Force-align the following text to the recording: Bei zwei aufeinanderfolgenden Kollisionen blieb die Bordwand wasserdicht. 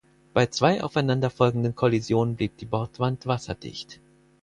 Bei 0.33 0.47
zwei 0.47 0.83
aufeinanderfolgenden 0.83 1.75
Kollisionen 1.75 2.35
blieb 2.35 2.57
die 2.57 2.65
Bordwand 2.65 3.27
wasserdicht. 3.27 4.01